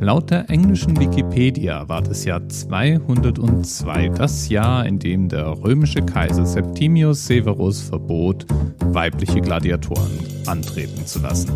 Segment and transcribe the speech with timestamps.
[0.00, 6.46] Laut der englischen Wikipedia war das Jahr 202 das Jahr, in dem der römische Kaiser
[6.46, 8.46] Septimius Severus verbot,
[8.78, 11.50] weibliche Gladiatoren antreten zu lassen.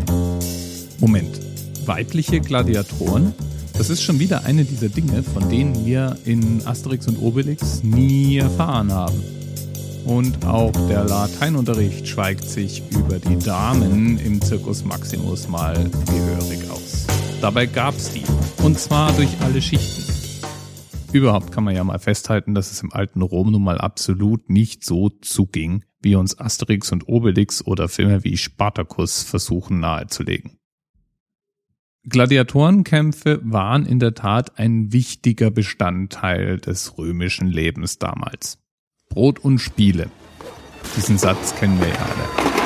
[0.99, 1.39] Moment,
[1.85, 3.33] weibliche Gladiatoren?
[3.77, 8.37] Das ist schon wieder eine dieser Dinge, von denen wir in Asterix und Obelix nie
[8.37, 9.23] erfahren haben.
[10.03, 17.12] Und auch der Lateinunterricht schweigt sich über die Damen im Circus Maximus mal gehörig aus.
[17.43, 18.23] Dabei gab's die.
[18.63, 20.05] Und zwar durch alle Schichten.
[21.11, 24.85] Überhaupt kann man ja mal festhalten, dass es im alten Rom nun mal absolut nicht
[24.85, 30.57] so zuging, wie uns Asterix und Obelix oder Filme wie Spartacus versuchen nahezulegen.
[32.07, 38.57] Gladiatorenkämpfe waren in der Tat ein wichtiger Bestandteil des römischen Lebens damals.
[39.09, 40.09] Brot und Spiele.
[40.95, 42.62] Diesen Satz kennen wir ja alle.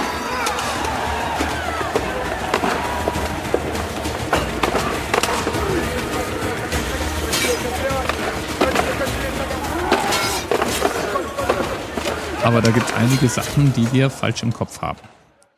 [12.47, 15.01] Aber da gibt es einige Sachen, die wir falsch im Kopf haben.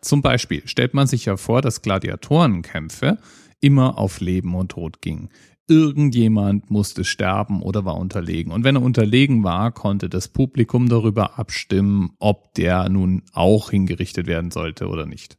[0.01, 3.19] Zum Beispiel stellt man sich ja vor, dass Gladiatorenkämpfe
[3.59, 5.29] immer auf Leben und Tod gingen.
[5.67, 8.51] Irgendjemand musste sterben oder war unterlegen.
[8.51, 14.25] Und wenn er unterlegen war, konnte das Publikum darüber abstimmen, ob der nun auch hingerichtet
[14.25, 15.37] werden sollte oder nicht.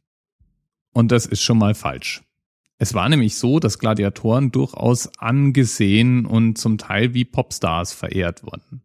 [0.93, 2.21] Und das ist schon mal falsch.
[2.77, 8.83] Es war nämlich so, dass Gladiatoren durchaus angesehen und zum Teil wie Popstars verehrt wurden.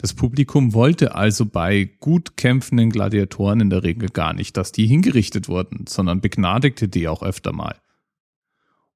[0.00, 4.86] Das Publikum wollte also bei gut kämpfenden Gladiatoren in der Regel gar nicht, dass die
[4.86, 7.74] hingerichtet wurden, sondern begnadigte die auch öfter mal.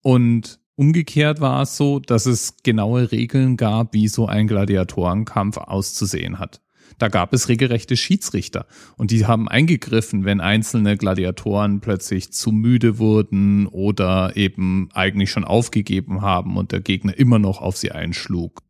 [0.01, 6.39] Und umgekehrt war es so, dass es genaue Regeln gab, wie so ein Gladiatorenkampf auszusehen
[6.39, 6.61] hat.
[6.99, 8.67] Da gab es regelrechte Schiedsrichter
[8.97, 15.45] und die haben eingegriffen, wenn einzelne Gladiatoren plötzlich zu müde wurden oder eben eigentlich schon
[15.45, 18.63] aufgegeben haben und der Gegner immer noch auf sie einschlug.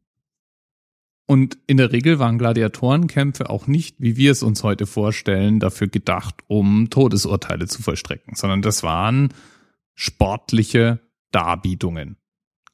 [1.33, 5.89] Und in der Regel waren Gladiatorenkämpfe auch nicht, wie wir es uns heute vorstellen, dafür
[5.89, 9.33] gedacht, um Todesurteile zu vollstrecken, sondern das waren
[9.95, 12.19] sportliche Darbietungen.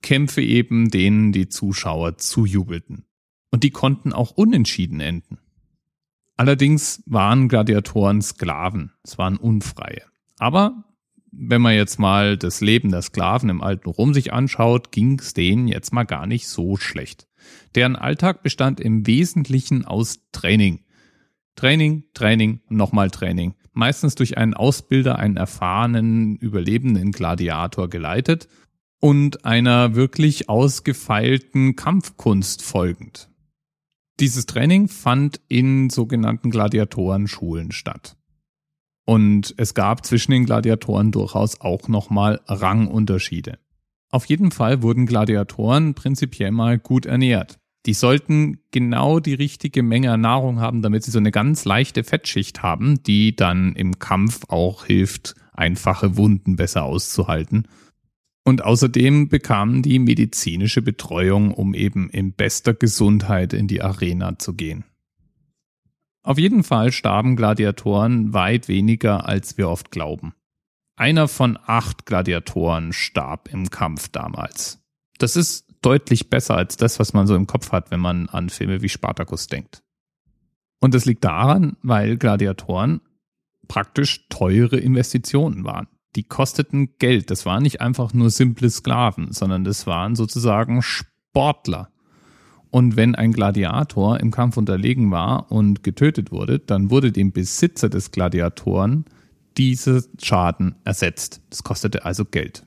[0.02, 3.04] Kämpfe eben, denen die Zuschauer zujubelten.
[3.52, 5.38] Und die konnten auch unentschieden enden.
[6.36, 10.02] Allerdings waren Gladiatoren Sklaven, es waren Unfreie.
[10.40, 10.82] Aber
[11.30, 15.32] wenn man jetzt mal das Leben der Sklaven im alten Rom sich anschaut, ging es
[15.32, 17.27] denen jetzt mal gar nicht so schlecht.
[17.74, 20.84] Deren Alltag bestand im Wesentlichen aus Training.
[21.56, 23.54] Training, Training, nochmal Training.
[23.72, 28.48] Meistens durch einen Ausbilder, einen erfahrenen, überlebenden Gladiator geleitet
[29.00, 33.28] und einer wirklich ausgefeilten Kampfkunst folgend.
[34.20, 38.16] Dieses Training fand in sogenannten Gladiatorenschulen statt.
[39.04, 43.58] Und es gab zwischen den Gladiatoren durchaus auch nochmal Rangunterschiede.
[44.10, 47.58] Auf jeden Fall wurden Gladiatoren prinzipiell mal gut ernährt.
[47.86, 52.04] Die sollten genau die richtige Menge an Nahrung haben, damit sie so eine ganz leichte
[52.04, 57.68] Fettschicht haben, die dann im Kampf auch hilft, einfache Wunden besser auszuhalten.
[58.44, 64.54] Und außerdem bekamen die medizinische Betreuung, um eben in bester Gesundheit in die Arena zu
[64.54, 64.84] gehen.
[66.22, 70.34] Auf jeden Fall starben Gladiatoren weit weniger, als wir oft glauben.
[70.98, 74.80] Einer von acht Gladiatoren starb im Kampf damals.
[75.18, 78.48] Das ist deutlich besser als das, was man so im Kopf hat, wenn man an
[78.48, 79.84] Filme wie Spartacus denkt.
[80.80, 83.00] Und das liegt daran, weil Gladiatoren
[83.68, 85.86] praktisch teure Investitionen waren.
[86.16, 87.30] Die kosteten Geld.
[87.30, 91.92] Das waren nicht einfach nur simple Sklaven, sondern das waren sozusagen Sportler.
[92.70, 97.88] Und wenn ein Gladiator im Kampf unterlegen war und getötet wurde, dann wurde dem Besitzer
[97.88, 99.04] des Gladiatoren
[99.58, 101.42] diese Schaden ersetzt.
[101.50, 102.64] Das kostete also Geld.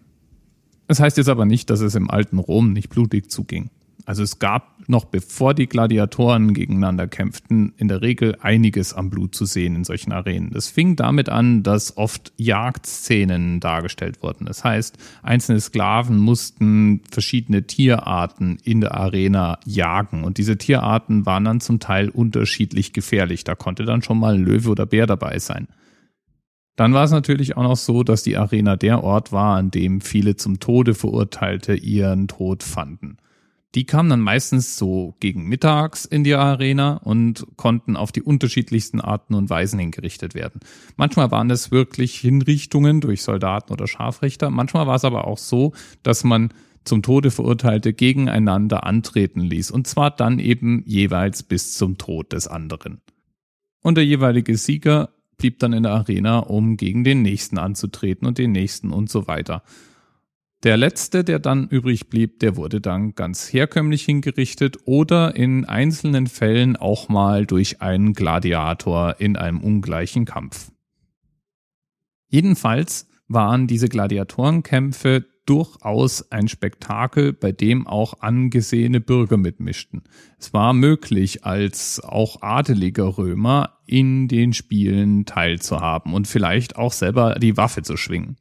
[0.88, 3.69] Das heißt jetzt aber nicht, dass es im alten Rom nicht blutig zuging.
[4.06, 9.35] Also es gab noch bevor die Gladiatoren gegeneinander kämpften, in der Regel einiges am Blut
[9.35, 10.50] zu sehen in solchen Arenen.
[10.50, 14.46] Das fing damit an, dass oft Jagdszenen dargestellt wurden.
[14.46, 21.46] Das heißt, einzelne Sklaven mussten verschiedene Tierarten in der Arena jagen und diese Tierarten waren
[21.46, 23.44] dann zum Teil unterschiedlich gefährlich.
[23.44, 25.67] Da konnte dann schon mal ein Löwe oder Bär dabei sein.
[26.82, 30.02] Dann war es natürlich auch noch so, dass die Arena der Ort war, an dem
[30.02, 33.18] viele zum Tode Verurteilte ihren Tod fanden.
[33.76, 39.00] Die kamen dann meistens so gegen mittags in die Arena und konnten auf die unterschiedlichsten
[39.00, 40.60] Arten und Weisen hingerichtet werden.
[40.96, 44.50] Manchmal waren es wirklich Hinrichtungen durch Soldaten oder Scharfrichter.
[44.50, 46.50] Manchmal war es aber auch so, dass man
[46.84, 49.70] zum Tode Verurteilte gegeneinander antreten ließ.
[49.70, 53.02] Und zwar dann eben jeweils bis zum Tod des anderen.
[53.84, 55.10] Und der jeweilige Sieger
[55.41, 59.28] blieb dann in der Arena, um gegen den nächsten anzutreten und den nächsten und so
[59.28, 59.64] weiter.
[60.61, 66.28] Der letzte, der dann übrig blieb, der wurde dann ganz herkömmlich hingerichtet oder in einzelnen
[66.28, 70.72] Fällen auch mal durch einen Gladiator in einem ungleichen Kampf.
[72.29, 80.04] Jedenfalls waren diese Gladiatorenkämpfe durchaus ein Spektakel, bei dem auch angesehene Bürger mitmischten.
[80.38, 87.36] Es war möglich, als auch adeliger Römer in den Spielen teilzuhaben und vielleicht auch selber
[87.36, 88.38] die Waffe zu schwingen.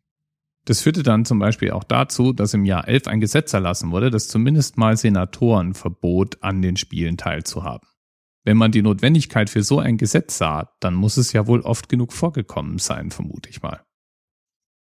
[0.67, 4.11] Das führte dann zum Beispiel auch dazu, dass im Jahr 11 ein Gesetz erlassen wurde,
[4.11, 7.89] das zumindest mal Senatoren verbot, an den Spielen teilzuhaben.
[8.45, 11.89] Wenn man die Notwendigkeit für so ein Gesetz sah, dann muss es ja wohl oft
[11.89, 13.81] genug vorgekommen sein, vermute ich mal.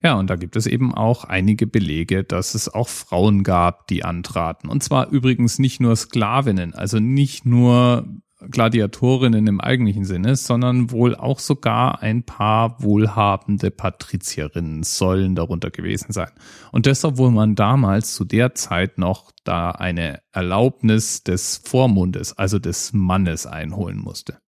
[0.03, 4.03] Ja, und da gibt es eben auch einige Belege, dass es auch Frauen gab, die
[4.03, 4.69] antraten.
[4.69, 8.07] Und zwar übrigens nicht nur Sklavinnen, also nicht nur
[8.49, 16.11] Gladiatorinnen im eigentlichen Sinne, sondern wohl auch sogar ein paar wohlhabende Patrizierinnen sollen darunter gewesen
[16.11, 16.31] sein.
[16.71, 22.57] Und deshalb wohl man damals zu der Zeit noch da eine Erlaubnis des Vormundes, also
[22.57, 24.39] des Mannes einholen musste.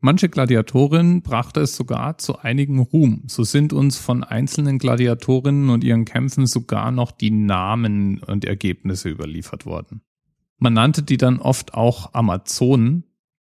[0.00, 3.24] Manche Gladiatorinnen brachte es sogar zu einigen Ruhm.
[3.26, 9.08] So sind uns von einzelnen Gladiatorinnen und ihren Kämpfen sogar noch die Namen und Ergebnisse
[9.08, 10.02] überliefert worden.
[10.56, 13.04] Man nannte die dann oft auch Amazonen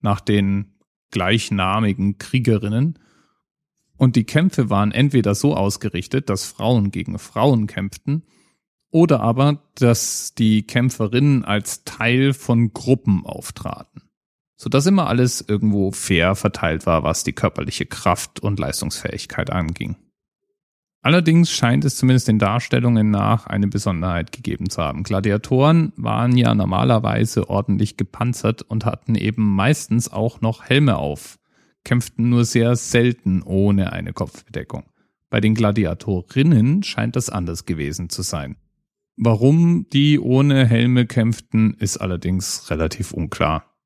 [0.01, 0.79] nach den
[1.11, 2.99] gleichnamigen Kriegerinnen.
[3.95, 8.23] Und die Kämpfe waren entweder so ausgerichtet, dass Frauen gegen Frauen kämpften,
[8.89, 14.03] oder aber, dass die Kämpferinnen als Teil von Gruppen auftraten
[14.63, 19.97] sodass immer alles irgendwo fair verteilt war, was die körperliche Kraft und Leistungsfähigkeit anging.
[21.01, 25.03] Allerdings scheint es zumindest den Darstellungen nach eine Besonderheit gegeben zu haben.
[25.03, 31.39] Gladiatoren waren ja normalerweise ordentlich gepanzert und hatten eben meistens auch noch Helme auf,
[31.83, 34.85] kämpften nur sehr selten ohne eine Kopfbedeckung.
[35.29, 38.55] Bei den Gladiatorinnen scheint das anders gewesen zu sein.
[39.17, 43.72] Warum die ohne Helme kämpften, ist allerdings relativ unklar.